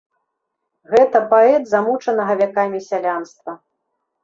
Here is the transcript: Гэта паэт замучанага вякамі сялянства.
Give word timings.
Гэта 0.93 1.21
паэт 1.33 1.61
замучанага 1.75 2.33
вякамі 2.41 2.79
сялянства. 2.89 3.51